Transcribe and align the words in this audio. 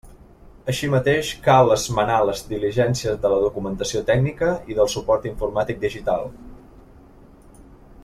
Així 0.71 0.87
mateix, 0.93 1.29
cal 1.47 1.73
esmenar 1.75 2.15
les 2.29 2.41
diligències 2.55 3.21
de 3.27 3.33
la 3.35 3.39
documentació 3.45 4.03
tècnica 4.11 4.53
i 4.75 4.81
del 4.81 4.93
suport 4.97 5.31
informàtic 5.35 5.83
digital. 5.89 6.31